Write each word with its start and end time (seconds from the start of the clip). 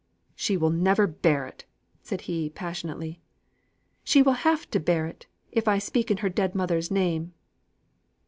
"She 0.33 0.57
will 0.57 0.71
never 0.71 1.05
bear 1.05 1.45
it," 1.45 1.65
said 2.01 2.21
he 2.21 2.49
passionately. 2.49 3.21
"She 4.03 4.23
will 4.23 4.33
have 4.33 4.67
to 4.71 4.79
bear 4.79 5.05
it, 5.05 5.27
if 5.51 5.67
I 5.67 5.77
speak 5.77 6.09
in 6.09 6.17
her 6.25 6.29
dead 6.29 6.55
mother's 6.55 6.89
name." 6.89 7.35